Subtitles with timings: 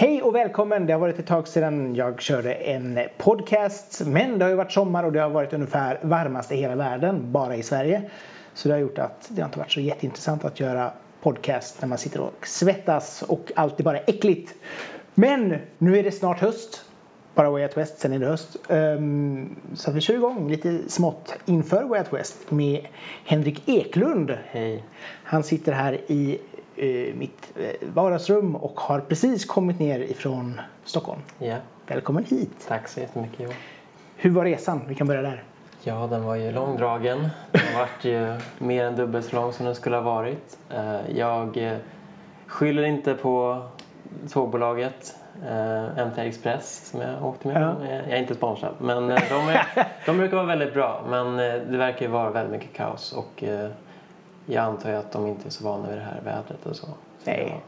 [0.00, 0.86] Hej och välkommen!
[0.86, 4.02] Det har varit ett tag sedan jag körde en podcast.
[4.06, 7.32] Men det har ju varit sommar och det har varit ungefär varmast i hela världen,
[7.32, 8.10] bara i Sverige.
[8.54, 10.92] Så det har gjort att det har inte varit så jätteintressant att göra
[11.22, 14.54] podcast när man sitter och svettas och allt är bara äckligt.
[15.14, 16.84] Men nu är det snart höst.
[17.34, 18.56] Bara Way Out West, sen är det höst.
[18.68, 22.86] Um, så vi kör igång lite smått inför Way Out West med
[23.24, 24.38] Henrik Eklund.
[24.50, 24.84] Hej.
[25.24, 26.38] Han sitter här i
[27.14, 31.20] mitt uh, vardagsrum och har precis kommit ner ifrån Stockholm.
[31.38, 32.50] Ja, Välkommen hit!
[32.68, 33.54] tack så jättemycket Johan.
[34.16, 34.80] Hur var resan?
[34.88, 35.42] Vi kan börja där.
[35.82, 37.28] Ja, den var ju långdragen.
[37.52, 40.58] Den vart ju mer än dubbelt så lång som den skulle ha varit.
[40.70, 41.76] Eh, Jag eh,
[42.46, 43.62] skyller inte på
[44.32, 45.16] tågbolaget
[45.48, 47.62] eh, MT Express som jag åkte med.
[47.62, 47.86] Ja.
[47.86, 49.66] Eh, Jag är inte sponsrad, men eh, de, är,
[50.06, 51.04] de brukar vara väldigt bra.
[51.08, 53.70] Men eh, det verkar ju vara väldigt mycket kaos och eh,
[54.48, 56.86] jag antar att de inte är så vana vid det här vädret och så.
[57.24, 57.48] Nej.
[57.52, 57.60] var-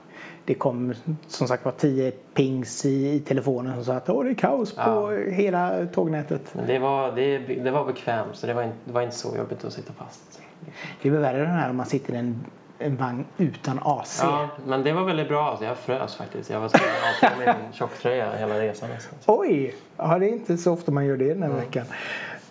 [0.44, 0.94] Det kom
[1.28, 4.80] som sagt var 10 pings i, telefonen som sa att Åh, det är kaos på
[4.80, 5.32] Ja.
[5.32, 6.42] hela tågnätet.
[6.54, 9.36] Men det var, det, det var bekvämt så det var, inte, det var inte så
[9.36, 10.40] jobbigt att sitta fast.
[11.02, 12.44] Det är värre den här om man sitter i en,
[12.78, 14.20] en vagn utan AC.
[14.22, 15.50] Ja, men det var väldigt bra.
[15.50, 16.50] Alltså, jag frös faktiskt.
[16.50, 18.90] Jag var på mig min tjocktröja hela resan.
[18.90, 19.12] Liksom.
[19.26, 19.74] Oj!
[19.96, 21.60] Ja, det är inte så ofta man gör det den här Mm.
[21.60, 21.86] veckan.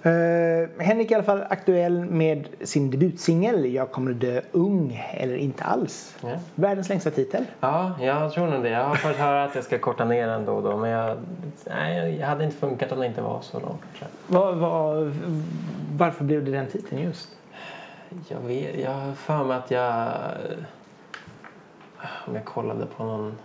[0.05, 5.35] Uh, Henrik är i alla fall aktuell med sin debutsingel Jag kommer dö ung eller
[5.35, 6.17] inte alls.
[6.21, 6.29] Ja.
[6.55, 7.45] Världens längsta titel.
[7.59, 8.69] ja, jag tror nog det.
[8.69, 10.77] Jag har fått höra att jag ska korta ner den då och då.
[10.77, 11.17] Men jag,
[11.65, 13.81] nej, jag hade inte funkat om det inte var så långt.
[14.27, 15.15] Vad, vad,
[15.97, 17.29] varför blev det den titeln just?
[18.27, 20.13] Jag, vet, jag har för mig att jag...
[22.27, 23.37] Om jag kollade på någon...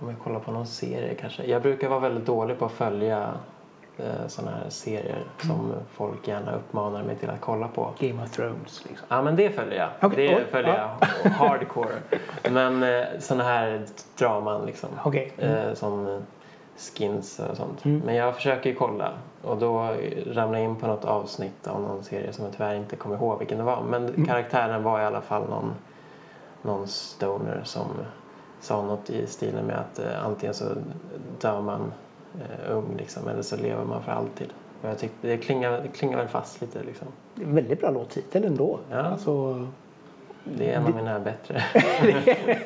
[0.00, 1.44] Om jag kollar på någon serie kanske.
[1.44, 3.34] Jag brukar vara väldigt dålig på att följa
[4.26, 7.92] sådana här serier som folk gärna uppmanar mig till att kolla på.
[7.98, 9.06] Game of Thrones liksom.
[9.10, 9.88] Ja men det följer jag.
[10.12, 10.96] Okej, Det följer ja.
[11.24, 11.30] jag.
[11.30, 11.94] Hardcore.
[12.50, 13.82] Men eh, såna här
[14.18, 14.88] draman liksom.
[15.04, 15.32] Okej.
[15.38, 16.18] Eh, som eh,
[16.96, 17.84] skins och sånt.
[17.84, 18.02] Mm.
[18.04, 19.12] Men jag försöker ju kolla.
[19.42, 19.94] Och då
[20.26, 23.38] ramlar jag in på något avsnitt av någon serie som jag tyvärr inte kommer ihåg
[23.38, 23.82] vilken det var.
[23.82, 24.26] Men Mm.
[24.26, 25.74] karaktären var i alla fall någon,
[26.62, 27.86] någon stoner som
[28.60, 30.64] sa något i stilen med att eh, antingen så
[31.40, 31.86] dör man eh,
[32.70, 34.48] ung liksom, eller så lever man för alltid.
[34.82, 37.06] Och jag tyckte det klingar, det klingar väl fast lite liksom.
[37.34, 38.78] Det är en väldigt bra låttitel ändå.
[38.90, 38.96] Ja.
[38.96, 39.66] Alltså,
[40.44, 41.62] Det är en av mina bättre.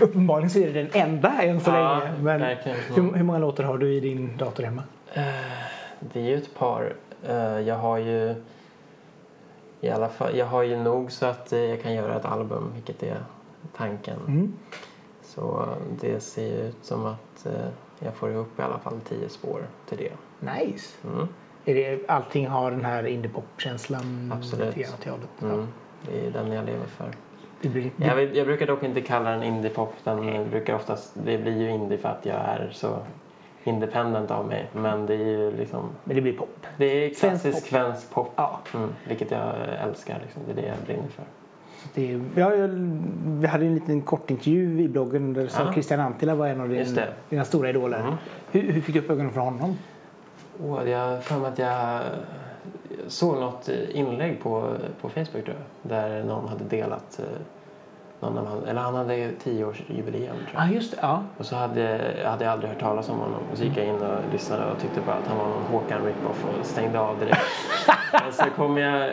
[0.00, 2.12] uppenbarligen så är det den enda än så Ja, länge.
[2.22, 2.78] Men verkligen.
[2.94, 4.82] hur, hur många låtar har du i din dator hemma?
[5.14, 5.22] Eh,
[6.00, 6.94] Det är ju ett par.
[7.28, 8.34] Eh, Jag har ju
[9.80, 12.70] i alla fall, jag har ju nog så att eh, jag kan göra ett album,
[12.74, 13.16] vilket är
[13.76, 14.16] tanken.
[14.26, 14.52] Mm.
[15.22, 17.52] Så eh, det ser ut som att eh,
[17.98, 20.12] jag får ihop i alla fall tio spår till det.
[20.52, 20.96] Nice.
[21.04, 21.28] Mm.
[21.64, 24.32] Är det, allting har den här indiepop-känslan?
[24.36, 24.74] Absolut.
[24.74, 25.42] det hållet?
[25.42, 25.66] Mm.
[26.02, 27.10] Det är den jag lever för.
[27.60, 29.94] Det blir, Jag, vet, jag brukar dock inte kalla den indiepop.
[30.04, 32.98] Den brukar oftast, det blir ju indie för att jag är så
[33.64, 34.68] independent av mig.
[34.72, 36.66] Men det är ju liksom men det blir pop.
[36.76, 37.68] Det är Svensk klassisk pop.
[37.68, 38.32] svensk pop.
[38.36, 38.60] Ja.
[38.74, 40.20] Mm, vilket jag älskar.
[40.22, 40.42] Liksom.
[40.46, 41.24] Det är det jag brinner för.
[41.94, 42.68] Det, ja, jag,
[43.24, 45.72] vi hade en liten kortintervju i bloggen där Ja.
[45.72, 46.98] Christian Antila var en av din,
[47.30, 48.00] dina stora idoler.
[48.00, 48.14] Mm.
[48.50, 49.76] Hur, hur fick du upp ögonen för honom?
[50.62, 52.00] Och jag för mig att jag
[53.06, 57.24] såg något inlägg på, på Facebook jag, där någon hade delat eh,
[58.24, 60.62] någon av han, eller han hade tioårsjubileum tror jag.
[60.68, 60.98] Ja, just det.
[61.02, 61.22] Ja.
[61.38, 61.82] Och så hade,
[62.26, 63.40] hade jag aldrig hört talas om honom.
[63.52, 66.04] Och så gick jag in och lyssnade och tyckte bara att han var någon Håkan
[66.04, 67.40] Rippoff och stängde av direkt.
[68.12, 69.10] Men så, kom jag,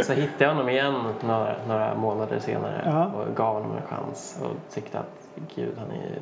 [0.00, 3.06] så hittade jag honom igen några, några månader senare Ja.
[3.06, 6.18] och gav honom en chans och tyckte att gud han är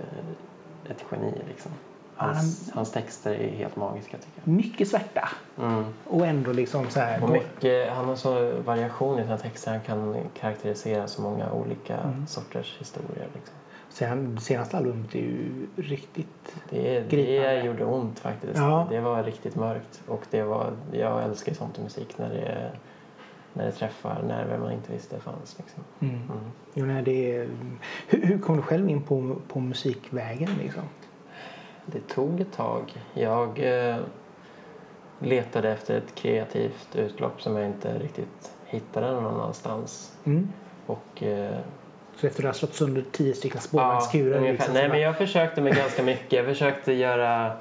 [0.91, 1.73] ett geni liksom.
[2.17, 5.29] Hans, hans texter är helt magiska tycker Mycket svärta.
[5.57, 5.65] jag.
[5.67, 5.85] Mm.
[6.07, 7.23] Och ändå liksom så här.
[7.23, 9.71] Och mycket, han har så variation i sina texter.
[9.71, 12.27] Han kan karaktärisera så många olika Mm.
[12.27, 13.27] sorters historier.
[13.35, 13.55] Liksom.
[13.89, 16.57] Sen, senaste albumet är ju riktigt...
[16.71, 17.65] Det, det Gripande.
[17.65, 18.57] gjorde ont faktiskt.
[18.57, 18.87] Ja.
[18.91, 20.03] Det var riktigt mörkt.
[20.07, 22.71] Och det var, jag älskar sånt i musik när det,
[23.53, 25.59] när det träffar nerver man inte visste fanns.
[25.59, 25.83] Liksom.
[26.01, 26.15] Mm.
[26.15, 26.51] Mm.
[26.75, 27.49] Jo, nej, det är,
[28.09, 30.83] hur, hur kom du själv in på, på musikvägen liksom?
[31.87, 33.03] Det tog ett tag.
[33.15, 33.59] Jag
[33.89, 33.97] eh,
[35.19, 40.17] letade efter ett kreativt utlopp som jag inte riktigt hittade någon annanstans.
[40.25, 40.49] Mm.
[40.87, 41.57] Och eh,
[42.17, 44.37] Så efter att har slått sönder tio stycken spårvagnskurer.
[44.37, 44.53] ungefär.
[44.53, 46.33] liksom, Nej, men jag försökte med ganska mycket.
[46.33, 47.57] Jag försökte göra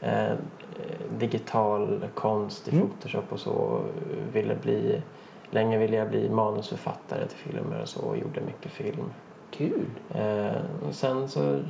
[0.00, 0.32] eh,
[1.18, 2.88] digital konst i Mm.
[2.88, 3.82] Photoshop och så.
[4.32, 5.02] Ville bli,
[5.50, 9.10] länge ville jag bli manusförfattare till filmer och så och gjorde mycket film.
[9.52, 9.86] Kul.
[10.14, 10.52] Eh,
[10.90, 11.60] sen så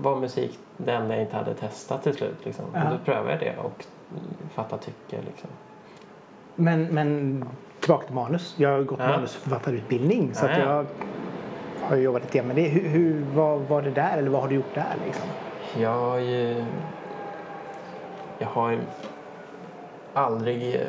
[0.00, 2.36] var musik det enda jag inte hade testat till slut.
[2.44, 2.64] Liksom.
[2.74, 2.80] Ja.
[2.90, 3.84] Då prövade jag det och
[4.54, 5.16] fattade tycke.
[5.26, 5.48] Liksom.
[6.54, 7.44] Men, men
[7.80, 8.54] tillbaka till manus.
[8.58, 9.08] Jag har gått Ja.
[9.08, 10.34] manusförfattarutbildning.
[10.34, 10.64] Så Ja, att ja.
[10.64, 10.86] jag
[11.88, 12.68] har jobbat lite med det.
[12.68, 15.28] Hur, hur, vad var det där eller vad har du gjort där liksom?
[15.78, 16.64] Jag ju...
[18.38, 18.78] Jag har
[20.14, 20.80] aldrig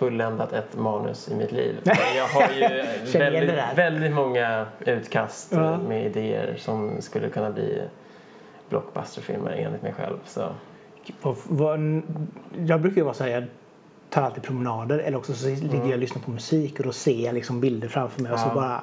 [0.00, 1.80] fulländat ett manus i mitt liv.
[2.16, 2.82] Jag har ju
[3.18, 5.78] väldigt, väldigt många utkast Ja.
[5.78, 7.82] med idéer som skulle kunna bli
[8.68, 10.16] blockbusterfilmer enligt mig själv.
[10.24, 10.54] Så.
[12.66, 13.44] Jag brukar ju vara så här, jag
[14.10, 17.24] tar alltid promenader eller också så ligger jag och lyssnar på musik och då ser
[17.24, 18.56] jag liksom bilder framför mig och så Mm.
[18.56, 18.82] Bara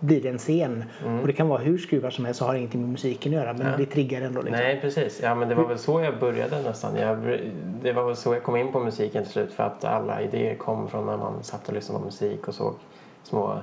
[0.00, 0.84] blir det en scen.
[1.20, 3.52] Och det kan vara hur skruvad som helst så har ingenting med musiken att göra
[3.52, 3.76] men Ja.
[3.76, 4.42] det triggar ändå.
[4.42, 4.60] Liksom.
[4.64, 5.20] Nej, precis.
[5.22, 6.96] Ja, men det var väl så jag började nästan.
[6.96, 7.40] Jag,
[7.82, 10.54] det var väl så jag kom in på musiken till slut för att alla idéer
[10.54, 12.74] kom från när man satt och lyssnade på musik och såg
[13.22, 13.58] små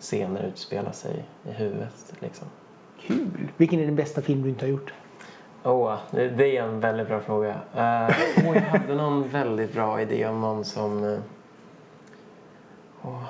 [0.00, 2.14] scener utspela sig i huvudet.
[2.20, 2.48] Liksom.
[3.00, 3.28] Kul!
[3.56, 4.92] Vilken är den bästa film du inte har gjort?
[5.64, 7.48] Åh, det, det är en väldigt bra fråga.
[7.50, 8.16] Uh,
[8.48, 11.04] åh, jag hade någon väldigt bra idé om någon som...
[11.04, 11.18] eh,
[13.02, 13.22] åh.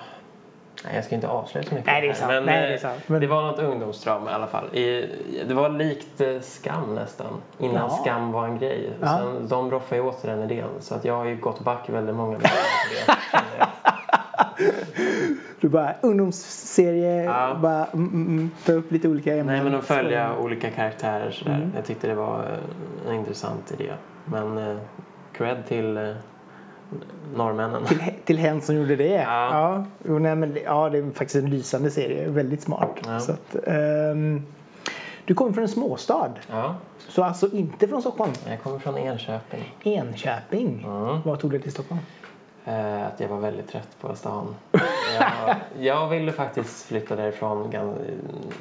[0.84, 1.86] Nej, jag ska inte avslöja så mycket.
[1.86, 2.28] Nej, det är sant.
[2.32, 3.02] Men, Nej, det är eh, sant.
[3.06, 4.75] Men- det var något ungdomsdrama i alla fall.
[4.76, 5.08] I,
[5.48, 7.26] det var likt eh, Skam nästan.
[7.58, 7.88] Innan Ja.
[8.02, 8.90] Skam var en grej.
[9.00, 9.06] Ja.
[9.19, 10.69] Sen, de roffade ju åt sig den idén.
[10.80, 12.50] Så att jag har ju gått back väldigt många gånger.
[15.60, 17.56] Du bara ungdomsserie, Ja.
[17.62, 19.46] bara mm, mm, mm, ta upp lite olika ämnen.
[19.46, 21.54] Nej, men att följa Så- olika karaktärer sådär.
[21.54, 21.72] Mm.
[21.76, 22.38] Jag tyckte det var
[23.04, 23.92] eh, en intressant idé.
[24.24, 24.76] Men eh,
[25.32, 26.10] cred till eh,
[27.35, 27.85] norrmännen.
[27.87, 29.12] Till, till hen som gjorde det?
[29.14, 29.50] Ja.
[29.52, 32.29] Ja, jo, nej, men, ja, det är faktiskt en lysande serie.
[32.29, 32.90] Väldigt smart.
[33.06, 33.20] Ja.
[33.20, 34.43] Så att, ehm,
[35.25, 36.31] du kommer från en småstad.
[36.50, 36.75] Ja,
[37.08, 38.32] Så alltså inte från Stockholm.
[38.46, 39.75] jag kommer från Enköping.
[39.82, 40.85] Enköping.
[40.88, 41.20] Mm.
[41.25, 42.00] Vad tog dig till Stockholm?
[42.64, 44.55] Eh, att jag var väldigt trött på stan.
[45.20, 47.73] Jag, jag ville faktiskt flytta därifrån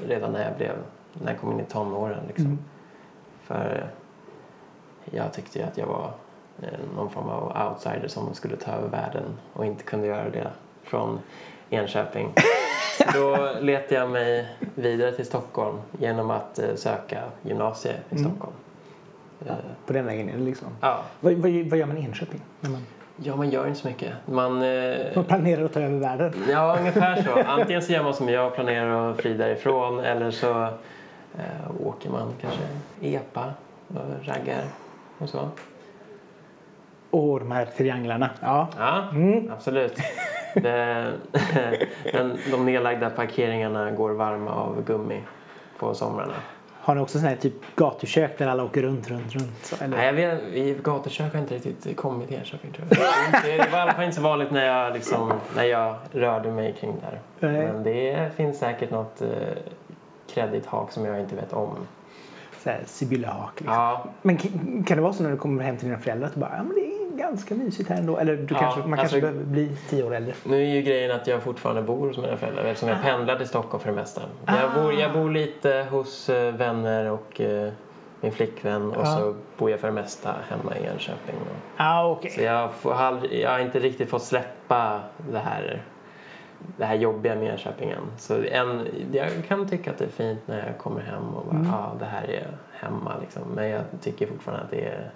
[0.08, 0.72] redan när jag blev
[1.14, 2.24] när jag kom in i tonåren.
[2.28, 2.46] Liksom.
[2.46, 2.60] Mm.
[3.44, 3.86] För
[5.12, 6.12] jag tyckte att jag var
[6.96, 9.24] någon form av outsider som skulle ta över världen
[9.54, 10.48] och inte kunde göra det
[10.84, 11.20] från
[11.70, 12.34] Enköping.
[13.14, 18.30] Då letade jag mig vidare till Stockholm genom att eh, söka gymnasie i Mm.
[18.32, 18.54] Stockholm.
[19.46, 19.54] Eh,
[19.86, 20.68] På den vägen är det liksom.
[20.82, 22.42] Ja, Vad, vad, vad gör man i Enköping?
[22.60, 22.82] När man,
[23.18, 24.14] ja, man gör inte så mycket.
[24.26, 26.34] Man, eh, man planerar att ta över världen?
[26.50, 27.44] Ja, ungefär så.
[27.48, 30.64] Antingen så gör man som jag planerar att fly därifrån eller så
[31.38, 32.62] eh, åker man kanske
[33.02, 33.46] epa
[33.88, 34.64] och raggar
[35.18, 35.50] och så.
[37.12, 38.30] Och de här trianglarna.
[38.42, 38.68] Ja.
[38.78, 39.52] Ja, Mm.
[39.52, 39.98] absolut.
[40.54, 41.12] Det,
[42.14, 45.22] den, de nedlagda parkeringarna går varma av gummi
[45.80, 46.34] på somrarna.
[46.82, 49.66] Har ni också sån här typ gatukök där alla åker runt, runt, runt?
[49.66, 49.98] Så, eller?
[49.98, 52.98] Nej, jag vet, i gatukök har inte riktigt kommit till Enköping tror jag.
[53.00, 55.64] Det är inte- Det var i alla fall inte så vanligt när jag, liksom, när
[55.64, 57.20] jag rörde mig kring där.
[57.40, 57.68] Nej.
[57.68, 59.28] Men det finns säkert något eh,
[60.34, 61.70] kredithak som jag inte vet om.
[62.64, 63.74] Så här Sibyllahak liksom.
[63.76, 64.38] Ja, Men
[64.86, 66.64] kan det vara så när du kommer hem till dina föräldrar att du bara, ja
[66.64, 68.18] men det är ganska mysigt här ändå?
[68.18, 70.34] Eller du Ja, kanske, man kanske alltså- behöver bli tio år äldre?
[70.44, 73.48] Nu är ju grejen att jag fortfarande bor hos mina föräldrar eftersom jag pendlar till
[73.48, 74.22] Stockholm för det mesta.
[74.46, 74.82] Jag, Ah.
[74.84, 77.72] bor, jag bor lite hos eh, vänner och eh,
[78.22, 79.06] min flickvän och Ja.
[79.18, 81.36] så bor jag för det mesta hemma i Enköping.
[81.78, 82.32] Ja, okej.
[82.32, 82.96] så jag, får,
[83.32, 85.00] jag har inte riktigt fått släppa
[85.32, 85.82] det här,
[86.78, 88.04] det här jobbiga med Enköping än.
[88.18, 91.56] Så en, jag kan tycka att det är fint när jag kommer hem och bara,
[91.56, 91.68] Mm.
[91.72, 93.42] ja det här är hemma liksom.
[93.56, 95.10] Men jag tycker fortfarande att det är,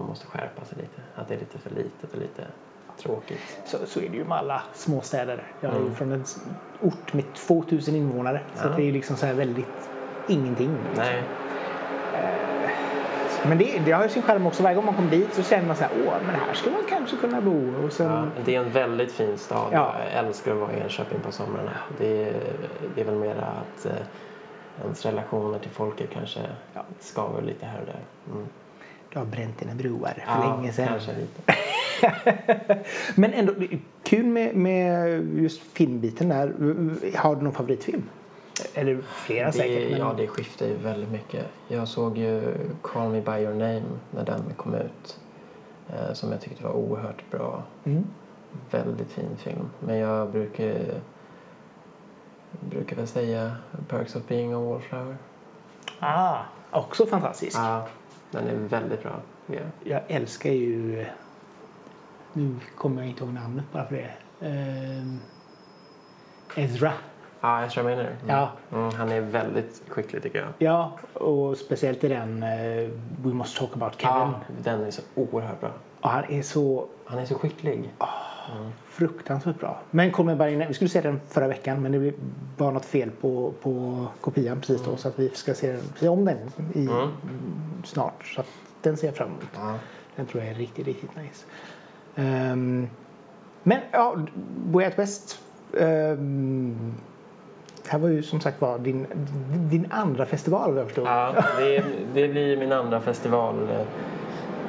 [0.00, 1.00] de måste skärpa sig lite.
[1.16, 2.42] Att det är lite för litet och lite
[3.02, 3.58] tråkigt.
[3.66, 5.42] Så, så är det ju med alla småstäder.
[5.60, 5.94] Jag är ju Mm.
[5.94, 6.24] från en
[6.80, 8.40] ort med 2000 invånare.
[8.54, 8.72] Så Ja.
[8.76, 9.90] det är liksom så här väldigt
[10.28, 10.70] ingenting.
[10.88, 11.04] liksom.
[11.04, 11.22] Nej.
[13.48, 14.62] Men det, det har ju sin charm också.
[14.62, 16.84] Varje gång man kommer dit så känner man så här, åh, men här skulle man
[16.88, 17.72] kanske kunna bo.
[17.84, 19.68] Och sen, Ja, det är en väldigt fin stad.
[19.72, 19.94] Ja.
[20.14, 21.72] Jag älskar att vara i Enköping på somrarna.
[21.98, 22.34] Det är,
[22.94, 23.92] det är väl mera att eh,
[24.82, 26.40] ens relationer till folket kanske
[26.74, 26.80] Ja.
[27.00, 28.00] skaver lite här och där.
[28.34, 28.46] Mm.
[29.12, 30.86] Du har bränt dina broar för Ja, länge sedan.
[30.88, 31.54] kanske lite.
[33.14, 33.52] Men ändå
[34.02, 36.54] kul med, med just filmbiten där.
[37.16, 38.02] Har du någon favoritfilm?
[38.74, 39.82] Eller flera säkert.
[39.82, 39.98] Det, Men...
[39.98, 41.46] ja, det skiftar ju väldigt mycket.
[41.68, 45.18] Jag såg ju Call Me By Your Name när den kom ut.
[45.88, 47.62] Eh, som jag tyckte var oerhört bra.
[47.84, 48.04] Mm.
[48.70, 49.70] Väldigt fin film.
[49.80, 50.74] Men jag brukar,
[52.60, 53.56] brukar väl säga
[53.88, 55.16] Perks of Being a Wallflower.
[56.00, 56.38] Ah,
[56.70, 57.58] också fantastisk.
[57.58, 57.86] Ja,
[58.30, 59.20] den är väldigt bra.
[59.46, 59.60] Ja.
[59.84, 61.06] Jag älskar ju...
[62.32, 64.10] Nu kommer jag inte ihåg namnet bara för det.
[64.46, 65.20] Ehm,
[66.56, 66.92] Ezra.
[67.40, 68.04] Ja, Ezra Miller.
[68.04, 68.16] Mm.
[68.26, 68.52] Ja.
[68.72, 70.48] Mm, han är väldigt skicklig tycker jag.
[70.58, 72.90] Ja, och speciellt i den eh,
[73.22, 74.18] We Must Talk About Kevin.
[74.18, 75.70] Ja, den är så oerhört bra.
[76.00, 77.90] Och han är så Han är så skicklig.
[78.88, 79.78] Fruktansvärt bra.
[79.90, 82.14] Men kommer bara in, vi skulle se den förra veckan men det blev
[82.56, 86.08] bara något fel på, på kopian precis då så att vi ska se, den, se
[86.08, 86.38] om den
[86.74, 87.08] i, Mm.
[87.84, 88.26] snart.
[88.26, 88.46] Så att
[88.82, 89.44] den ser jag fram emot.
[89.54, 89.74] Ja.
[90.16, 91.44] Den tror jag är riktigt, riktigt nice.
[92.16, 92.88] Ehm,
[93.62, 94.16] men ja,
[94.66, 95.38] Way Out West.
[95.78, 96.94] ehm,
[97.82, 99.06] Det här var ju som sagt var din,
[99.70, 101.06] din andra festival jag förstod.
[101.06, 103.86] Ja, det, det blir min andra festival eh,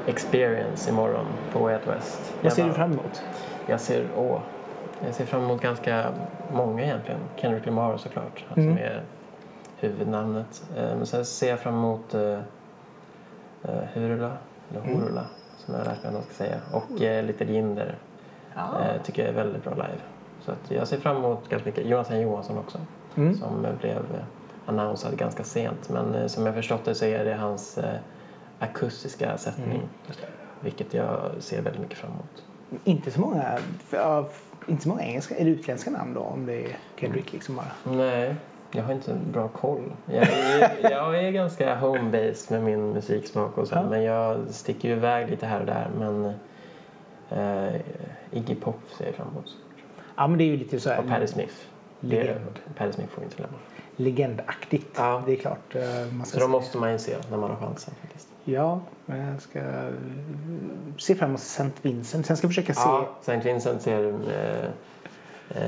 [0.06, 2.34] experience imorgon på Way Out West.
[2.44, 3.24] Vad ser du fram emot?
[3.68, 4.40] Jag ser, åh,
[5.06, 6.06] jag ser fram emot ganska
[6.54, 7.20] många egentligen.
[7.36, 8.70] Kendrick Lamar såklart, Mm.
[8.70, 9.02] som är
[9.78, 10.64] huvudnamnet.
[10.78, 12.40] Eh, Men sen ser jag fram emot uh,
[13.94, 14.32] Hurula,
[14.72, 14.96] eller Mm.
[15.02, 15.26] Horula
[15.58, 16.58] som jag har lärt mig att man ska säga.
[16.74, 17.96] Och uh, Little Jinder
[18.56, 18.62] Ja.
[18.82, 20.02] eh, tycker jag är väldigt bra live.
[20.42, 21.86] Så att jag ser fram emot ganska mycket.
[21.86, 22.78] Jonathan Johansson också
[23.18, 23.36] Mm.
[23.36, 24.06] som blev
[24.66, 25.90] annonsad ganska sent.
[25.90, 27.80] Men som jag förstått det så är det hans
[28.60, 29.68] akustiska sättning.
[29.78, 29.88] Mm.
[30.60, 32.44] Vilket jag ser väldigt mycket fram emot.
[32.84, 33.58] Inte så många,
[33.92, 34.30] ja,
[34.68, 37.96] inte så många engelska eller utländska namn då om det är Kendrick liksom bara.
[37.96, 38.36] Nej,
[38.72, 39.92] jag har inte bra koll.
[40.06, 43.76] Jag är, jag är ganska home-based med min musiksmak och så.
[43.76, 43.84] Ja.
[43.84, 45.90] Men jag sticker ju iväg lite här och där.
[46.00, 46.34] Men
[47.30, 47.82] eh,
[48.32, 49.58] Iggy Pop ser jag fram emot.
[50.16, 51.54] Ja men det är ju lite så här Och Patti Smith.
[52.00, 52.60] Legend.
[52.78, 53.54] Patti Smith får inte glömma.
[53.96, 54.88] legendaktigt.
[54.98, 55.24] Ja.
[55.26, 55.76] Det är klart.
[55.76, 58.28] eh, Man Så de måste man ju se när man har chansen faktiskt.
[58.44, 59.94] Ja, men jag ska eh,
[60.98, 61.70] se fram emot St.
[61.82, 62.26] Vincent.
[62.26, 62.82] Sen ska jag försöka se.
[62.90, 63.40] Ja, St.
[63.44, 64.66] Vincent ser eh,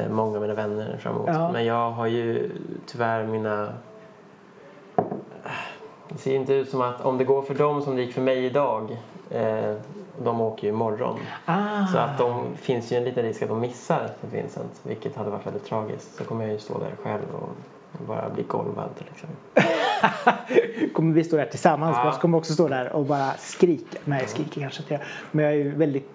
[0.02, 1.28] eh, många av mina vänner fram emot.
[1.28, 1.52] Ja.
[1.52, 2.52] Men jag har ju
[2.86, 3.74] tyvärr mina...
[6.10, 8.22] Det ser inte ut som att om det går för dem som det gick för
[8.22, 8.98] mig idag.
[9.30, 9.76] Eh,
[10.24, 11.20] de åker ju imorgon.
[11.46, 14.28] Ah, Så att de finns ju en liten risk att de missar St.
[14.38, 14.82] Vincent.
[14.84, 16.16] Vilket hade varit väldigt tragiskt.
[16.16, 17.50] Så kommer jag ju stå där själv och
[18.08, 19.64] bara bli golvad exempel.
[20.94, 21.98] kommer vi stå där tillsammans.
[22.00, 22.06] Ja.
[22.06, 23.98] Jag kommer också stå där och bara skrika.
[24.06, 25.02] Nej, jag skriker kanske inte jag.
[25.32, 26.10] Men jag är ju väldigt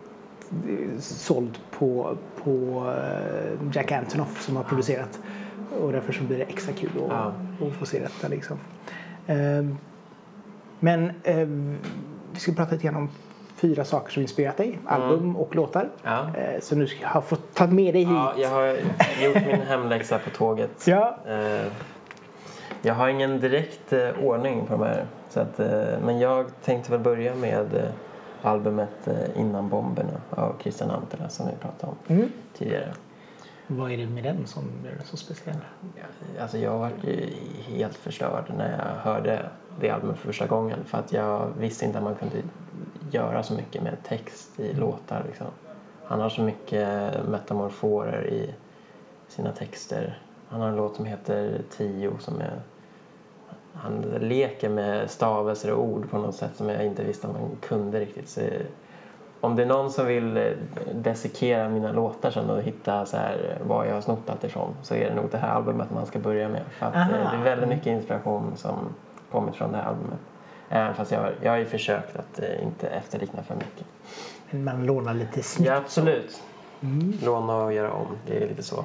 [0.51, 5.19] eh, såld på, på eh, Jack Antonoff som har producerat.
[5.81, 7.33] Och därför så blir det extra kul att, Ja.
[7.67, 8.59] att få se detta liksom.
[9.27, 9.79] Ehm,
[10.81, 11.77] Men ehm,
[12.33, 13.09] vi ska prata lite grann om
[13.61, 14.79] fyra saker som inspirerat dig.
[14.87, 15.89] Album och låtar.
[16.03, 16.27] Ja.
[16.37, 18.11] Eh, Så nu ska jag fått ta med dig hit.
[18.15, 18.67] Ja, jag har
[19.25, 20.71] gjort min hemläxa på tåget.
[20.87, 21.17] Ja.
[21.29, 21.67] Eh,
[22.83, 25.05] jag har ingen direkt eh, ordning på de här.
[25.31, 25.69] Så att, eh,
[26.05, 27.91] men jag tänkte väl börja med eh,
[28.43, 32.29] albumet eh, Innan bomberna av Christian Antela som vi pratade om Mm.
[32.59, 32.89] tidigare.
[33.67, 35.57] Vad är det med den som gör den så speciell?
[36.41, 37.27] Alltså jag var ju
[37.67, 39.41] helt förstörd när jag hörde
[39.81, 40.85] det albumet för första gången.
[40.85, 42.37] För att jag visste inte att man kunde
[43.11, 45.23] göra så mycket med text i låtar.
[45.27, 45.47] Liksom.
[46.05, 48.55] Han har så mycket metamorforer i
[49.29, 50.19] sina texter.
[50.49, 52.61] Han har en låt som heter Tio som är...
[53.73, 57.51] Han leker med stavelser och ord på något sätt som jag inte visste att man
[57.61, 58.29] kunde riktigt.
[58.29, 58.41] Så
[59.41, 60.45] om det är någon som vill eh,
[60.95, 64.95] dissekera mina låtar sen och hitta så här, var jag har snott allt ifrån så
[64.95, 66.63] är det nog det här albumet man ska börja med.
[66.71, 67.11] För att eh, Aha.
[67.11, 68.75] det är väldigt mycket inspiration som
[69.33, 70.19] kommit från det här albumet.
[70.69, 73.87] Även fast jag, jag har ju försökt att eh, inte efterlikna för mycket.
[74.51, 75.69] Man lånar lite snyggt.
[75.71, 76.43] Ja, absolut.
[76.81, 77.13] Mm.
[77.23, 78.85] Låna och göra om, det är lite så.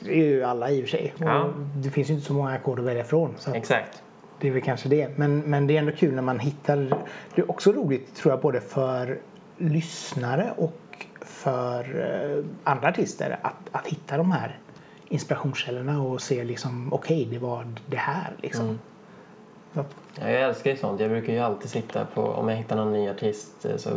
[0.00, 1.14] Det är ju alla i och för sig.
[1.18, 1.50] Ja.
[1.74, 3.34] Det finns ju inte så många ackord att välja ifrån.
[3.38, 4.02] Så Exakt.
[4.40, 5.18] det är väl kanske det.
[5.18, 6.76] Men, men det är ändå kul när man hittar.
[7.34, 9.18] Det är också roligt tror jag både för
[9.56, 12.00] lyssnare och för
[12.36, 14.58] eh, andra artister att, att hitta de här
[15.08, 18.64] inspirationskällorna och se liksom okej det var det här liksom.
[18.64, 18.78] Mm.
[20.20, 21.00] Ja, jag älskar ju sånt.
[21.00, 23.90] Jag brukar ju alltid sitta på, om jag hittar någon ny artist eh, så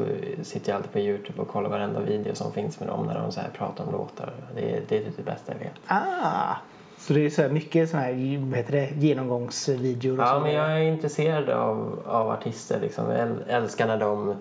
[0.44, 3.32] sitter jag alltid på Youtube och kollar varenda video som finns med dem när de
[3.32, 4.34] så här pratar om låtar.
[4.56, 5.74] Det är, det är typ det bästa jag vet.
[5.88, 6.56] ah,
[6.98, 10.54] så det är så här mycket såna här vad heter det, genomgångsvideor och Ja, men
[10.54, 12.80] jag är intresserad av, av artister.
[12.80, 13.10] Liksom.
[13.12, 14.36] Jag äl- älskar när de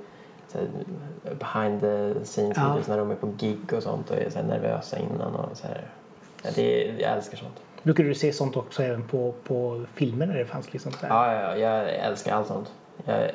[0.49, 0.69] så här,
[1.39, 2.69] behind the scenes Ja.
[2.73, 5.35] videos när de är på gig och sånt och är så nervösa innan.
[5.35, 5.83] Och så här.
[6.43, 7.61] Ja, det, jag älskar sånt.
[7.83, 11.09] Brukar du se sånt också även på, på filmer när det fanns liksom så här?
[11.09, 12.73] Ja, ja, jag älskar allt sånt.
[13.05, 13.31] Jag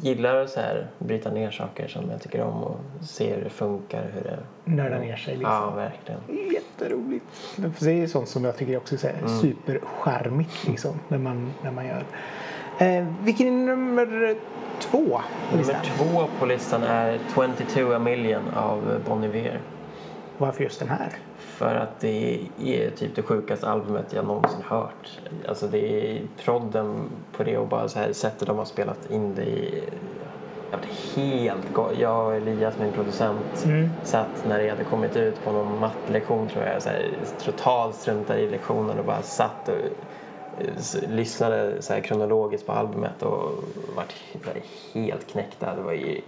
[0.00, 3.50] gillar att så här, bryta ner saker som jag tycker om och se hur det
[3.50, 4.02] funkar.
[4.14, 4.38] Hur det...
[4.64, 5.52] Nörda ner sig liksom.
[5.52, 6.20] Ja, verkligen.
[6.52, 7.24] Jätteroligt.
[7.76, 9.28] För Det är sånt som jag tycker också är här Mm.
[9.40, 12.04] supercharmigt liksom, när, man, när man gör.
[12.78, 14.36] Eh, vilken är nummer
[14.80, 15.20] två
[15.50, 15.76] på listan?
[15.98, 17.18] Nummer två på listan är
[17.74, 19.60] 22 A Million av Bon Iver.
[20.36, 21.12] Varför just den här?
[21.36, 25.18] För att det är typ det sjukaste albumet jag någonsin hört.
[25.48, 25.78] Alltså det
[26.18, 29.88] är prodden på det och bara så här sättet de har spelat in det i.
[30.70, 30.86] Jag var
[31.16, 33.90] helt ga- Jag och Elias, min producent, Mm.
[34.04, 36.82] satt när det hade kommit ut på någon mattelektion tror jag.
[36.82, 39.74] Så här, totalt struntade i lektionen och bara satt och
[40.58, 43.64] eh, lyssnade så här kronologiskt på albumet och
[43.96, 44.54] vart var
[44.94, 45.74] helt knäckta.
[45.76, 46.20] Det var ju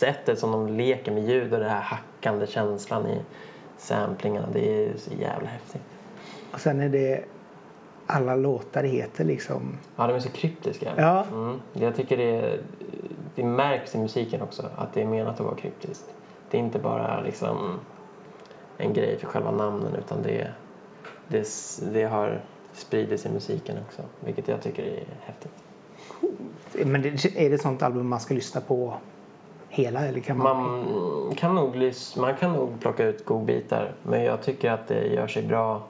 [0.00, 3.20] sättet som de leker med ljud och den här hackande känslan i
[3.76, 4.48] samplingarna.
[4.52, 5.82] Det är så jävla häftigt.
[6.52, 7.24] Och sen är det
[8.06, 9.78] alla låtar heter liksom.
[9.96, 10.92] Ja, de är så kryptiska.
[10.96, 11.24] Ja.
[11.32, 11.60] Mm.
[11.72, 12.58] Jag tycker det,
[13.34, 16.14] det märks i musiken också att det är menat att vara kryptiskt.
[16.50, 17.80] Det är inte bara liksom
[18.76, 20.50] en grej för själva namnen utan det
[21.28, 21.48] det,
[21.92, 22.40] det har
[22.72, 25.52] spridits i musiken också, vilket jag tycker är häftigt.
[26.86, 28.94] Men det, är det sånt album man ska lyssna på
[29.80, 30.06] hela?
[30.06, 30.56] Eller kan man...
[30.56, 35.26] Man, kan nog man kan nog plocka ut godbitar, men jag tycker att det gör
[35.26, 35.82] sig bra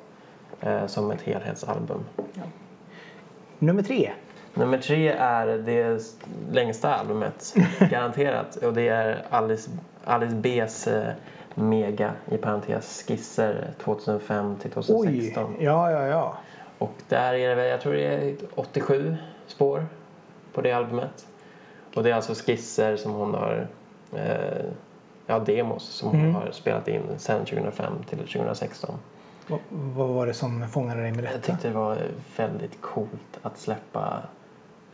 [0.61, 2.05] eh, som ett helhetsalbum.
[3.59, 4.11] Nummer tre.
[4.55, 6.03] Nummer tre är det
[6.53, 7.55] längsta albumet,
[7.91, 8.57] garanterat.
[8.57, 9.71] Och det är Alice,
[10.05, 11.13] Alice B's eh,
[11.55, 15.55] Mega, i parentes skisser 2005 till 2016.
[15.59, 16.37] Oj, ja, ja, ja.
[16.79, 19.17] Och där är det väl, jag tror det är 87
[19.47, 19.87] spår
[20.53, 21.27] på det albumet.
[21.95, 23.69] Och det är alltså skisser som hon har,
[24.17, 24.65] eh,
[25.27, 26.35] ja demos som Mm.
[26.35, 28.95] har spelat in sedan 2005 till 2016.
[29.49, 31.53] Vad, vad var det som fångade dig med Jag detta?
[31.53, 31.99] tyckte det var
[32.37, 34.23] väldigt coolt att släppa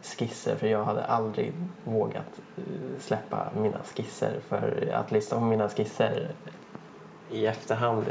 [0.03, 1.53] skisser för jag hade aldrig
[1.85, 2.63] vågat eh,
[3.01, 6.29] släppa mina skisser för att lyssna på mina skisser
[7.31, 8.05] i efterhand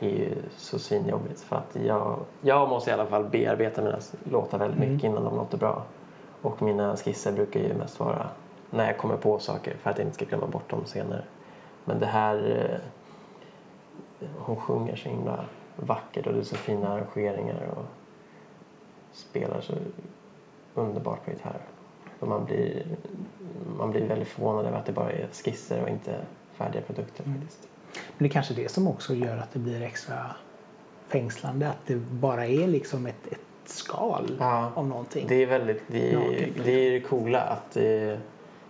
[0.00, 3.98] är ju så svinjobbigt för att jag, jag måste i alla fall bearbeta mina
[4.30, 5.82] låtar väldigt mycket innan de låter bra
[6.42, 8.28] och mina skisser brukar ju mest vara
[8.76, 11.24] när jag kommer på saker för att jag inte ska glömma bort dem senare
[11.84, 12.70] men det här
[14.20, 15.44] eh, hon sjunger så himla
[15.76, 17.84] vackert och det är så fina arrangeringar och
[19.12, 19.74] spelar så
[20.74, 21.60] underbart på gitarr.
[22.18, 22.86] Och man blir,
[23.78, 26.20] man blir väldigt förvånad över att det bara är skisser och inte
[26.52, 27.68] färdiga produkter faktiskt.
[27.92, 30.30] Men det är kanske det som också gör att det blir extra
[31.08, 31.68] fängslande.
[31.68, 35.26] Att det bara är liksom ett, ett skal Ja, av någonting.
[35.28, 38.20] Det är väldigt, det är, det är det coola att det,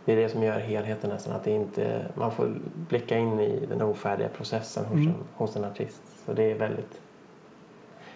[0.06, 1.32] det är det som gör helheten nästan.
[1.36, 2.54] Att det inte, man får
[2.88, 5.08] blicka in i den ofärdiga processen hos, Mm.
[5.08, 6.02] en, hos en artist.
[6.26, 7.00] Så det är väldigt,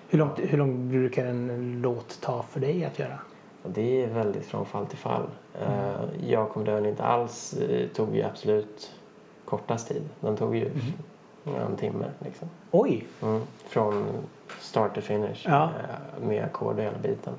[0.08, 3.18] Hur, långt, hur långt brukar en låt ta för dig att göra?
[3.64, 5.22] det är väldigt från fall till fall.
[5.62, 8.94] Uh, jag kommer dö inte alls eh, tog ju absolut
[9.44, 10.02] kortast tid.
[10.20, 10.70] Den tog ju
[11.68, 12.48] en timme liksom.
[12.70, 13.06] Oj!
[13.22, 13.40] Mm.
[13.68, 14.04] Från
[14.60, 15.64] start to finish Ja.
[15.64, 17.32] eh, med ackord och hela biten.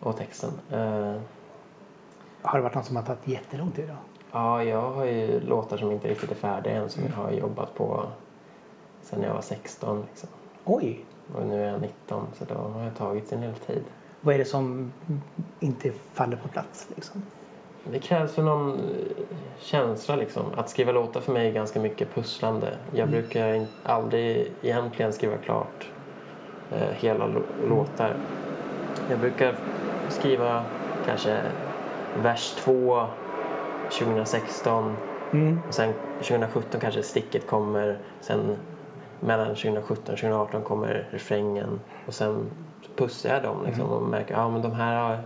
[0.00, 0.50] Och texten.
[2.46, 3.94] Har det varit något som har tagit jättelång tid då?
[4.32, 7.74] ja, jag har ju låtar som inte riktigt är färdiga än som jag har jobbat
[7.74, 8.06] på
[9.02, 10.02] sen jag var 16.
[10.08, 10.28] Liksom.
[10.64, 11.04] Oj!
[11.34, 13.84] Och nu är jag 19 så då har jag tagit sin lilla tid.
[14.20, 14.92] Vad är det som
[15.60, 17.22] inte faller på plats liksom?
[17.84, 20.44] Det krävs för någon eh, känsla liksom.
[20.56, 22.78] Att skriva låtar för mig är ganska mycket pusslande.
[22.92, 25.92] Jag brukar in, aldrig egentligen skriva klart
[26.70, 28.16] eh, hela lå- låtar.
[29.06, 29.56] Jag brukar
[30.08, 30.64] skriva
[31.04, 31.42] kanske
[32.22, 33.06] vers två
[33.98, 34.96] 2016
[35.32, 35.60] Mm.
[35.68, 37.98] och sen 2017 kanske sticket kommer.
[38.20, 38.56] Sen
[39.20, 42.50] mellan 2017 och 2018 kommer refrängen och sen
[42.96, 45.18] pussar jag dem liksom och märker att men de här har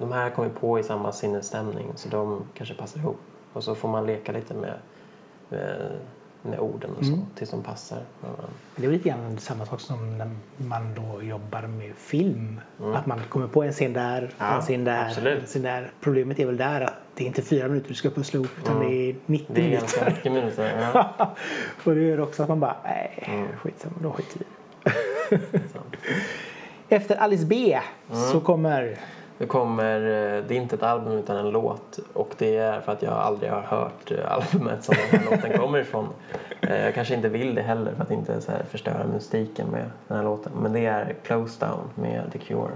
[0.00, 3.20] de här kommer på i samma sinnesstämning så de kanske passar ihop.
[3.52, 4.74] Och så får man leka lite med,
[5.48, 5.90] med,
[6.48, 7.26] med orden och så Mm.
[7.34, 7.98] tills de passar.
[8.22, 8.28] Ja,
[8.76, 12.60] Det är lite grann samma sak som när man då jobbar med film.
[12.80, 12.94] Mm.
[12.94, 15.40] Att man kommer på en scen där, Ja, en scen där, absolut.
[15.40, 15.90] en scen där.
[16.00, 18.76] Problemet är väl där att det är inte fyra minuter du ska pussla ihop utan
[18.76, 18.88] Mm.
[18.88, 20.16] det är 90 Det är ganska minuter.
[20.16, 20.90] mycket minuter.
[20.94, 21.34] Ja.
[21.84, 23.48] och det gör också att man bara, nej, Mm.
[23.56, 25.96] skitsamma, då skiter vi i det." Sant.
[26.88, 27.78] Efter Alice B
[28.10, 28.22] Mm.
[28.32, 28.98] så kommer
[29.38, 32.92] Det kommer, eh, det är inte ett album utan en låt och det är för
[32.92, 36.08] att jag aldrig har hört eh, albumet som den här låten kommer ifrån.
[36.60, 40.16] Eh, Jag kanske inte vill det heller för att inte så förstöra mystiken med den
[40.16, 40.52] här låten.
[40.62, 42.70] Men det är Close Down med The Cure.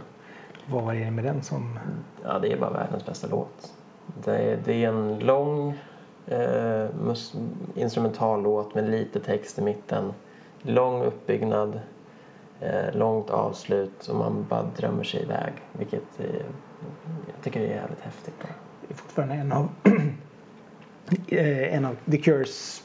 [0.67, 1.79] vad var det med den som...
[2.25, 3.73] Ja, det är bara världens bästa låt.
[4.25, 5.79] Det är, det är en lång
[6.27, 7.37] eh, mus-
[7.75, 10.13] instrumental låt med lite text i mitten.
[10.63, 11.81] Lång uppbyggnad,
[12.95, 15.53] långt avslut och man bara drömmer sig iväg.
[15.73, 16.27] Vilket eh,
[17.27, 18.35] jag tycker är jävligt häftigt.
[18.39, 18.55] Bara.
[18.81, 19.69] Det är fortfarande en av,
[21.29, 22.83] eh, en av The Cures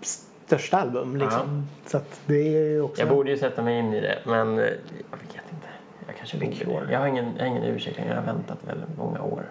[0.00, 1.16] största album.
[1.16, 1.66] Liksom.
[1.86, 3.02] Så att det är också...
[3.02, 5.68] Jag borde ju sätta mig in i det men eh, jag vet inte.
[6.06, 6.92] Jag kanske borde det.
[6.92, 7.98] Jag har ingen, jag har ingen ursäkt.
[8.08, 9.44] Jag har väntat väldigt många år.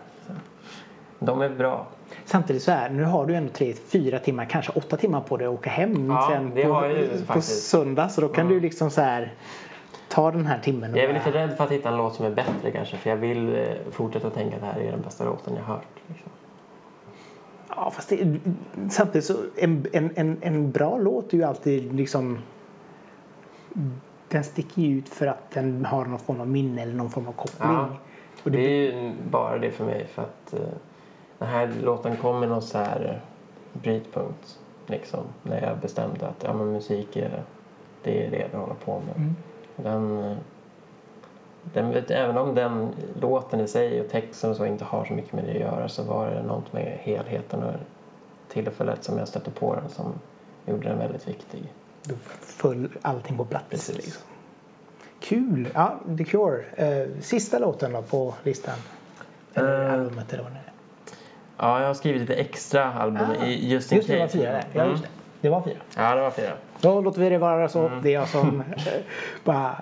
[1.20, 1.88] De är bra.
[2.26, 5.48] Samtidigt så här, nu har du ändå tre, fyra timmar, kanske åtta timmar på dig
[5.48, 7.68] att åka hem Ja, sen på, på faktiskt.
[7.68, 8.10] söndag.
[8.10, 8.54] Så då kan Mm.
[8.54, 9.34] du liksom så här
[10.10, 10.96] ta den här timmen.
[10.96, 13.18] Jag är lite rädd för att hitta en låt som är bättre kanske för jag
[13.18, 15.88] vill eh, fortsätta tänka att det här är den bästa låten jag hört.
[16.08, 16.32] Liksom.
[17.70, 18.40] Ja, fast det,
[18.90, 22.40] samtidigt så en, en, en, en bra låt är ju alltid liksom
[24.30, 27.28] den sticker ju ut för att den har någon form av minne eller någon form
[27.28, 27.70] av koppling.
[27.72, 27.90] Ja.
[28.44, 30.60] Det, är ju bara det för mig för att eh,
[31.40, 36.44] den här låten kom med någon så här eh, brytpunkt liksom när jag bestämde att
[36.44, 37.44] ja, men musik är
[38.04, 39.16] det är det jag håller på med.
[39.16, 39.36] Mm.
[39.76, 40.38] Den, eh,
[41.64, 42.90] den även om den
[43.22, 45.90] låten i sig och texten och så inte har så mycket med det att göra
[45.90, 47.74] så var det något med helheten och
[48.48, 50.14] tillfället som jag stötte på den som
[50.66, 51.74] gjorde den väldigt viktig.
[52.04, 53.66] då föll allting på plats.
[53.70, 53.96] Precis.
[53.96, 54.24] Liksom.
[55.20, 55.70] Kul!
[55.74, 56.64] Ja, The Cure.
[56.76, 58.76] Eh, sista låten då på listan?
[59.54, 60.72] Eller Eh, albumet eller vad det är.
[61.58, 64.28] Ja, jag har skrivit lite extra album Ah, i Just in Just det, det var
[64.28, 64.38] Case.
[64.38, 64.62] fyra.
[64.74, 64.92] Ja, Mm.
[64.92, 65.10] just det.
[65.42, 65.76] Det var fyra.
[65.98, 66.52] Ja, det var fyra.
[66.82, 67.88] Då låter vi det vara så.
[67.88, 68.02] Mm.
[68.04, 68.66] Det är jag som eh,
[69.44, 69.82] bara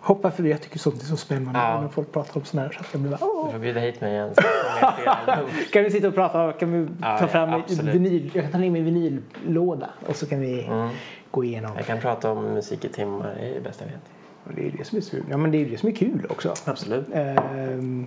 [0.00, 0.50] hoppar förbi.
[0.50, 1.80] Jag tycker sånt är så spännande Ja.
[1.80, 2.74] när folk pratar om sådana här.
[2.74, 3.46] Så att jag blir bara, åh.
[3.46, 4.30] Du får bjuda hit mig igen.
[5.72, 6.52] Kan vi sitta och prata?
[6.52, 7.94] Kan vi Ja, ta ja, fram absolut.
[7.94, 8.30] vinyl?
[8.34, 10.88] Jag kan ta ner min vinyllåda och så kan vi Mm.
[11.30, 11.70] gå igenom.
[11.76, 14.00] Jag kan prata om musik i timmar, det är det bästa jag vet.
[14.44, 16.54] Och Det är det som är ja, men det är det som är kul också.
[16.64, 17.06] Absolut.
[17.14, 18.06] Ehm,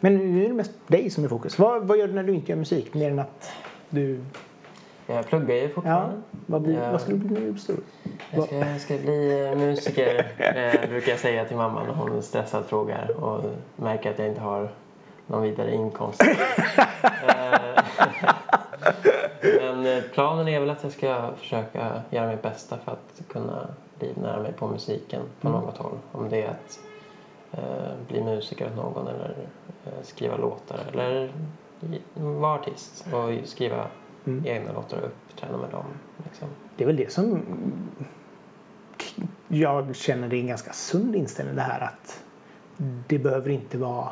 [0.00, 1.58] men nu är det mest dig som är fokus.
[1.58, 2.94] Vad, vad gör du när du inte gör musik?
[2.94, 3.50] Mer än att
[3.90, 4.20] du...
[5.06, 6.16] Jag pluggar ju Ja, fortfarande.
[6.46, 6.90] vad, blir, Ja.
[6.92, 7.76] vad ska du bli när du blir stor?
[8.30, 12.22] Jag ska, jag ska bli eh, musiker, eh, brukar jag säga till mamma när hon
[12.22, 13.44] stressat frågar och
[13.76, 14.68] märker att jag inte har
[15.26, 16.22] någon vidare inkomst.
[17.28, 17.82] Eh,
[19.60, 23.68] Men eh, planen är väl att jag ska försöka göra mitt bästa för att kunna
[24.00, 25.60] livnära mig på musiken på Mm.
[25.60, 25.98] något håll.
[26.12, 26.80] Om det är att
[27.52, 29.34] eh, bli musiker åt någon eller
[30.02, 31.32] skriva låtar eller
[32.14, 33.86] vara artist och skriva
[34.26, 34.46] Mm.
[34.46, 35.84] egna låtar och uppträda med dem.
[36.24, 36.48] Liksom.
[36.76, 37.42] Det är väl det som
[39.48, 42.22] jag känner det är en ganska sund inställning det här att
[43.08, 44.08] det behöver inte vara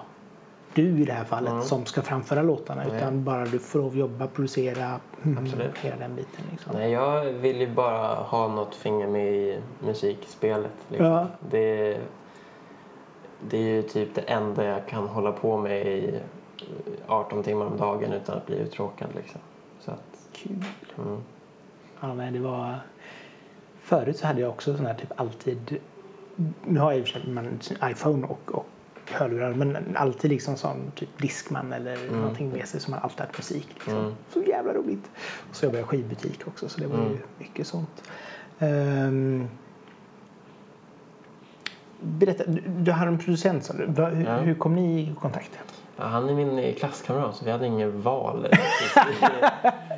[0.74, 1.62] du i det här fallet Mm.
[1.64, 2.96] som ska framföra låtarna Nej.
[2.96, 5.78] utan bara du får lov jobba, producera, mm, Absolut.
[5.78, 6.44] hela den biten.
[6.50, 6.72] Liksom.
[6.76, 10.70] Nej, jag vill ju bara ha något finger med i musikspelet.
[10.88, 11.06] Liksom.
[11.06, 11.26] Ja.
[11.50, 11.98] Det,
[13.50, 16.20] det är ju typ det enda jag kan hålla på med i
[17.06, 19.08] 18 timmar om dagen utan att bli uttråkad.
[19.16, 19.40] Liksom.
[19.80, 20.64] Så att, Kul.
[20.98, 21.18] mm.
[22.00, 22.80] Ja, nej, det var...
[23.82, 25.78] Förut så hade jag också sån här typ alltid...
[26.64, 28.66] Nu har jag i och för sig iPhone och, och
[29.10, 33.38] hörlurar men alltid liksom sån typ Discman eller någonting med sig som man alltid haft
[33.38, 33.68] musik.
[33.74, 33.96] Liksom.
[33.96, 34.12] Mm.
[34.32, 35.10] Så jävla roligt.
[35.50, 37.18] Och så jobbar jag i skivbutik också så det var ju Mm.
[37.38, 38.02] mycket sånt.
[38.58, 39.48] Ehm,
[42.00, 44.02] berätta, du, hade en producent sa du.
[44.02, 44.36] Hur, Ja.
[44.36, 45.58] hur kom ni i kontakt?
[45.96, 48.46] ja, han är min klasskamrat så vi hade inget val.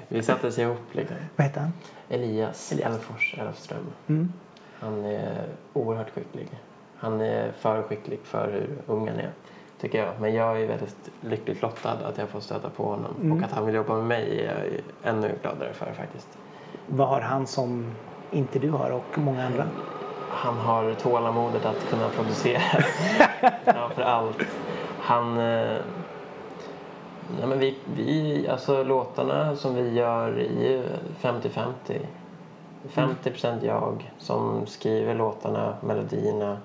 [0.08, 0.78] vi, vi sattes ihop.
[0.92, 1.16] Liksom.
[1.36, 1.72] Vad hette han?
[2.08, 2.92] Elias, Elias.
[2.94, 3.86] Elfors Elfström.
[4.08, 4.32] Mm.
[4.80, 6.48] Han är oerhört skicklig.
[6.96, 9.30] Han är för skicklig för hur ung han är,
[9.80, 10.20] tycker jag.
[10.20, 13.14] Men jag är väldigt lyckligt lottad att jag får stöta på honom.
[13.22, 13.38] Mm.
[13.38, 14.64] Och att han vill jobba med mig är
[15.04, 16.28] jag ännu gladare för faktiskt.
[16.86, 17.86] Vad har han som
[18.30, 19.66] inte du har och många andra?
[20.30, 22.60] Han har tålamodet att kunna producera
[23.64, 24.36] framför allt.
[25.00, 25.38] Han...
[25.38, 25.76] Eh,
[27.38, 30.82] nej men vi, vi, alltså låtarna som vi gör är ju
[31.20, 31.72] 50-50.
[32.88, 36.58] 50% jag som skriver låtarna, melodierna.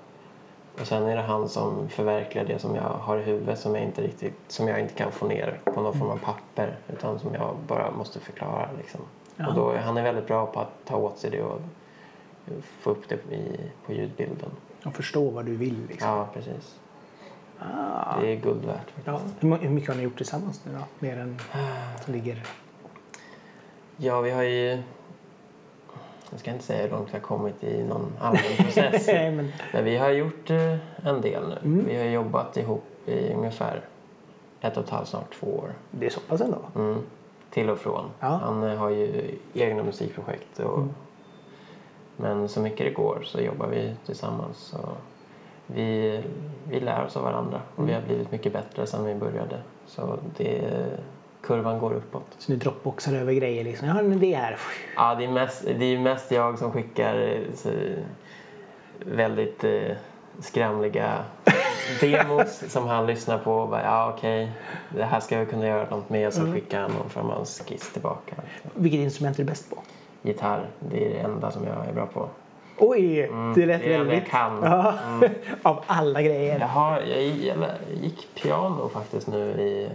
[0.80, 3.84] Och sen är det han som förverkligar det som jag har i huvudet som jag
[3.84, 6.76] inte riktigt, som jag inte kan få ner på någon form av papper.
[6.88, 9.02] Utan som jag bara måste förklara liksom.
[9.36, 9.48] Ja.
[9.48, 11.60] Och då, han är väldigt bra på att ta åt sig det och
[12.80, 14.50] få upp det i, på ljudbilden.
[14.86, 16.10] Och förstå vad du vill liksom.
[16.10, 16.80] Ja, precis.
[17.60, 18.20] Ah.
[18.22, 18.94] Det är guld värt.
[19.06, 19.22] Ja.
[19.40, 20.80] Hur mycket har ni gjort tillsammans nu då?
[21.00, 21.40] Mer än
[22.06, 22.44] som ligger...
[23.98, 24.82] Ja, vi har ju...
[26.32, 29.08] Jag ska inte säga hur långt vi har kommit i någon allmän process.
[29.08, 29.52] Men...
[29.74, 31.58] Men vi har gjort eh, en del nu.
[31.64, 31.86] Mm.
[31.86, 33.82] Vi har jobbat ihop i ungefär
[34.62, 35.74] ett och ett halvt, snart två år.
[35.92, 36.60] Det är så pass ändå.
[36.76, 37.02] Mm.
[37.50, 38.06] Till och från.
[38.20, 38.28] Ja.
[38.28, 38.40] Mm.
[38.40, 40.60] Han eh, har ju egna musikprojekt.
[40.60, 40.84] Och,
[42.18, 44.58] Men så mycket det går så jobbar vi tillsammans.
[44.58, 44.78] Så
[45.68, 46.22] vi,
[46.70, 48.02] vi lär oss av varandra och vi Mm.
[48.02, 49.60] har blivit mycket bättre sedan vi började.
[49.88, 50.62] Så det,
[51.42, 52.26] kurvan går uppåt.
[52.38, 53.88] Så ni dropboxar över grejer liksom.
[53.88, 54.58] Jag har en idé här.
[54.96, 57.40] Ja, det är mest, det är mest jag som skickar
[59.00, 59.96] väldigt eh,
[60.40, 61.26] skramliga
[62.02, 64.52] demos som han lyssnar på och bara, ja okej,
[64.90, 66.54] det här ska vi kunna göra något med och så Mm.
[66.54, 68.36] skickar han någon form av skiss tillbaka.
[68.74, 69.82] Vilket instrument är du bäst på?
[70.26, 72.30] Gitarr, det är det enda som jag är bra på.
[72.78, 74.18] Oj, Mm, det lät det det väldigt...
[74.18, 74.64] jag kan.
[74.64, 75.30] Mm.
[75.64, 76.60] Av alla grejer.
[76.60, 77.58] Jag, har, jag, jag
[78.02, 79.90] gick piano faktiskt nu i,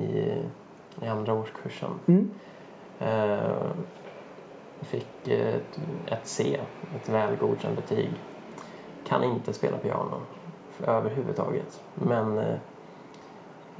[0.00, 0.34] i,
[1.02, 1.90] i andra årskursen.
[2.06, 2.30] Mm.
[3.00, 3.70] Eh,
[4.80, 6.60] fick ett, ett C,
[6.96, 8.10] ett väl godkänt betyg.
[9.08, 10.20] Kan inte spela piano
[10.86, 11.82] överhuvudtaget.
[11.94, 12.54] Men eh,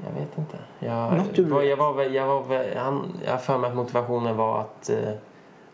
[0.04, 0.56] jag vet inte.
[0.78, 1.10] Jag,
[1.48, 5.12] var, jag, var, jag, var, han, jag för mig att motivationen var att, eh,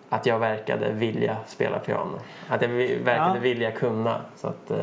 [0.09, 2.19] att jag verkade vilja spela piano.
[2.49, 3.41] Att jag verkade Ja.
[3.43, 4.21] vilja kunna.
[4.37, 4.79] Så att, eh,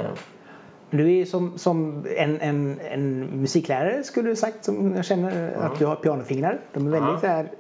[0.90, 5.80] Du är som, som en, en, en musiklärare skulle du sagt som jag känner att
[5.80, 6.60] du har pianofingrar.
[6.74, 7.20] De är väldigt Ja.
[7.20, 7.52] så här...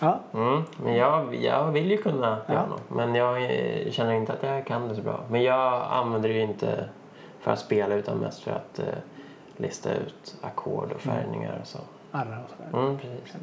[0.00, 0.20] Ja.
[0.34, 2.74] Mm, men jag, jag vill ju kunna piano.
[2.88, 5.20] Men jag eh, känner inte att jag kan det så bra.
[5.30, 6.84] Men jag använder det ju inte
[7.40, 8.84] för att spela utan mest för att eh,
[9.56, 11.78] lista ut ackord och färgningar och så.
[12.12, 12.84] Arra och sådär.
[12.86, 13.36] Mm, precis.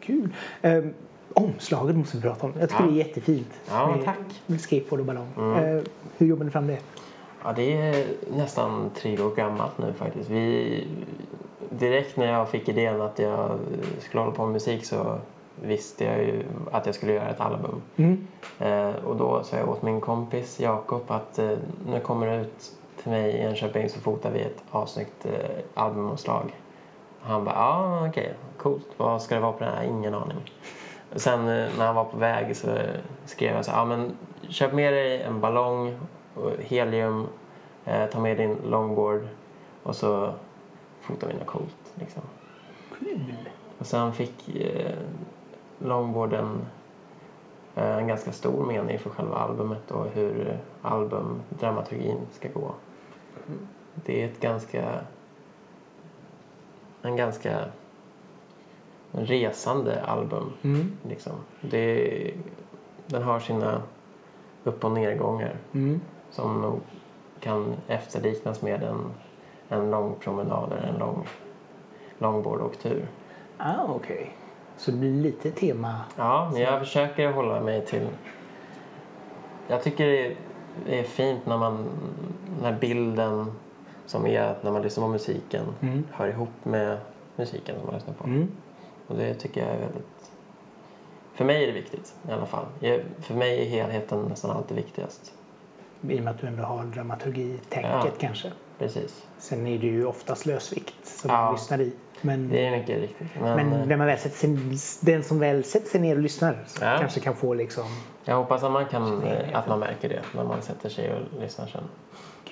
[0.00, 0.28] Kul.
[0.62, 0.84] Eh,
[1.34, 2.52] Omslaget måste vi prata om.
[2.60, 2.90] Jag tycker Ja.
[2.90, 3.48] det är jättefint.
[3.70, 4.18] Ja, Med- tack.
[4.46, 5.28] Med skateboard och ballong.
[5.38, 5.76] Mm.
[5.76, 5.82] Eh,
[6.18, 6.78] hur jobbar ni fram det?
[7.44, 10.30] Ja, det är nästan tre år gammalt nu faktiskt.
[10.30, 10.86] Vi,
[11.70, 13.58] direkt när jag fick idén att jag
[14.00, 15.18] skulle hålla på med musik så
[15.62, 16.42] visste jag ju
[16.72, 17.82] att jag skulle göra ett album.
[17.96, 18.26] Mm.
[18.58, 21.52] Eh, och då sa jag åt min kompis Jakob att eh,
[21.92, 25.32] jag kommer ut till mig i Enköping så fotar vi ett avsnyggt eh,
[25.74, 26.52] albumomslag.
[27.20, 27.60] Han bara, ja
[28.02, 28.86] ah, okej, coolt.
[28.96, 29.84] Vad ska det vara på den här?
[29.84, 30.38] Ingen aning.
[31.16, 32.78] Sen eh, när han var på väg så
[33.24, 34.16] skrev jag så här, ja men
[34.48, 35.98] köp med dig en ballong,
[36.34, 37.26] och helium,
[37.84, 39.28] eh, ta med din longboard
[39.82, 40.34] och så
[41.00, 41.92] fotar vi något coolt.
[41.94, 42.22] Liksom.
[42.98, 43.34] Kul.
[43.78, 44.92] Och sen fick eh,
[45.78, 46.66] longboarden
[47.74, 52.74] eh, en ganska stor mening för själva albumet och hur albumdramaturgin ska gå.
[53.94, 55.00] Det är ett ganska
[57.02, 57.64] en ganska
[59.12, 60.52] resande album.
[60.62, 60.92] Mm.
[61.08, 61.32] Liksom.
[61.60, 62.34] Det,
[63.06, 63.82] den har sina
[64.64, 66.00] upp och nedgångar Mm.
[66.30, 66.80] som nog
[67.40, 69.04] kan efterliknas med en,
[69.68, 71.26] en lång promenad eller en lång
[72.18, 73.06] longboardåktur.
[73.58, 74.36] Ah, okej.
[74.76, 76.00] Så det blir lite tema.
[76.16, 78.06] Ja, men jag försöker hålla mig till...
[79.68, 80.34] Jag tycker
[80.86, 81.84] det är fint när man
[82.62, 83.52] när bilden
[84.06, 86.04] som är när man lyssnar på musiken Mm.
[86.12, 86.98] hör ihop med
[87.36, 88.24] musiken som man lyssnar på.
[88.24, 88.48] Mm.
[89.12, 90.30] Och det tycker jag är väldigt...
[91.34, 92.64] För mig är det viktigt i alla fall.
[93.20, 95.32] För mig är helheten nästan alltid viktigast.
[96.08, 98.10] I och med att du ändå har dramaturgi-tänket Ja.
[98.18, 98.52] kanske.
[98.78, 99.26] Precis.
[99.38, 101.44] Sen är det ju oftast lösvikt som Ja.
[101.44, 101.92] man lyssnar i.
[102.20, 103.26] Men, Det är mycket riktigt.
[103.40, 104.50] Men, men när man väl sätter sig,
[105.00, 106.96] den som väl sätter sig ner och lyssnar Ja.
[106.98, 107.84] kanske kan få liksom...
[108.24, 109.22] jag hoppas att man, kan,
[109.52, 111.84] att man märker det när man sätter sig och lyssnar sen.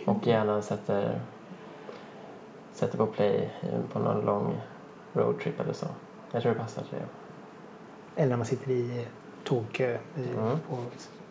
[0.07, 1.21] Och gärna sätter,
[2.73, 4.61] sätter på play eh, på någon lång
[5.13, 5.87] roadtrip eller så.
[6.33, 6.97] Jag tror det passar det.
[8.23, 9.07] Eller när man sitter i
[9.45, 10.59] tågkö i, Mm.
[10.69, 10.77] på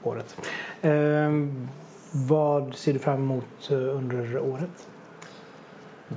[0.02, 0.38] spåret.
[0.82, 1.68] Ehm,
[2.12, 4.88] vad ser du fram emot eh, under året?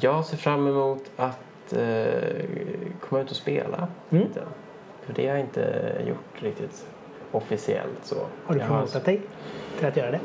[0.00, 2.44] Jag ser fram emot att eh,
[3.00, 4.24] komma ut och spela Mm.
[4.24, 4.40] lite.
[5.02, 6.86] För det har jag inte gjort riktigt
[7.32, 8.16] officiellt så.
[8.46, 9.20] Har du Jag promotat dig
[9.78, 10.20] till att göra det?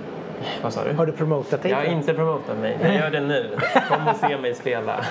[0.63, 0.93] Vad sa du?
[0.93, 1.71] Har du promotat dig?
[1.71, 2.77] Jag har inte promotat mig.
[2.81, 3.57] Jag gör det nu.
[3.89, 5.05] Kom och se mig spela.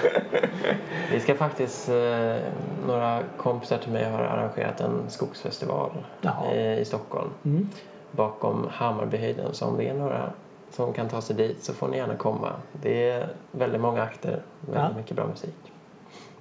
[1.12, 1.88] Vi ska faktiskt...
[1.88, 2.36] Eh,
[3.46, 6.52] kompisar till mig har arrangerat en skogsfestival Jaha.
[6.52, 7.30] eh, i Stockholm.
[7.44, 7.68] Mm.
[8.10, 9.54] Bakom Hammarbyhöjden.
[9.54, 10.30] Så om det är några
[10.70, 12.52] som kan ta sig dit så får ni gärna komma.
[12.82, 14.42] Det är väldigt många akter.
[14.60, 14.96] Väldigt Ja.
[14.96, 15.54] mycket bra musik.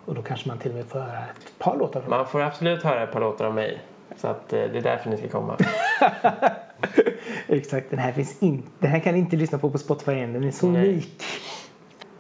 [0.05, 2.41] Och då kanske man till och med får höra ett par låtar från Man får
[2.41, 3.81] absolut höra ett par låtar av mig.
[4.17, 5.57] Så att, eh, det är därför ni ska komma.
[7.47, 10.33] Exakt, den här, finns in, den här kan ni inte lyssna på på Spotify än.
[10.33, 10.89] Den är så Nej.
[10.89, 11.23] unik.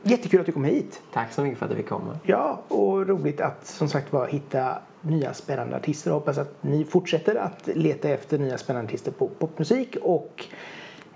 [0.07, 1.01] Jättekul att du kom hit.
[1.13, 2.19] Tack så mycket för att du fick komma.
[2.23, 6.09] Ja, och roligt att som sagt var hitta nya spännande artister.
[6.09, 10.45] Jag hoppas att ni fortsätter att leta efter nya spännande artister på popmusik och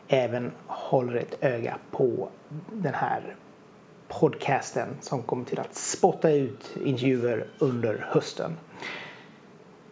[0.07, 2.29] även håller ett öga på
[2.73, 3.35] den här
[4.07, 8.57] podcasten som kommer till att spotta ut intervjuer under hösten.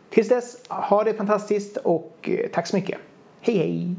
[0.10, 2.98] Tills dess, ha det fantastiskt och eh, tack så mycket.
[3.42, 3.96] Hej hej!